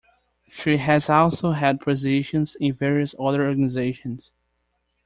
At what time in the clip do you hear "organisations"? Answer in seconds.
3.47-4.31